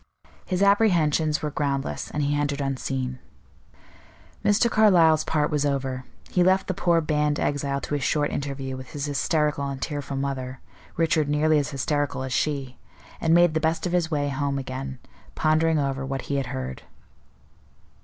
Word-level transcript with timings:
His 0.47 0.63
apprehensions 0.63 1.43
were 1.43 1.51
groundless, 1.51 2.09
and 2.09 2.23
he 2.23 2.35
entered 2.35 2.59
unseen. 2.59 3.19
Mr. 4.43 4.67
Carlyle's 4.67 5.23
part 5.23 5.51
was 5.51 5.63
over; 5.63 6.05
he 6.31 6.41
left 6.43 6.65
the 6.65 6.73
poor 6.73 7.01
banned 7.01 7.39
exile 7.39 7.79
to 7.81 7.93
his 7.93 8.03
short 8.03 8.31
interview 8.31 8.75
with 8.75 8.93
his 8.93 9.05
hysterical 9.05 9.67
and 9.67 9.79
tearful 9.79 10.17
mother, 10.17 10.59
Richard 10.97 11.29
nearly 11.29 11.59
as 11.59 11.69
hysterical 11.69 12.23
as 12.23 12.33
she, 12.33 12.79
and 13.19 13.35
made 13.35 13.53
the 13.53 13.59
best 13.59 13.85
of 13.85 13.91
his 13.91 14.09
way 14.09 14.29
home 14.29 14.57
again, 14.57 14.97
pondering 15.35 15.77
over 15.77 16.03
what 16.03 16.23
he 16.23 16.37
had 16.37 16.47
heard. 16.47 16.81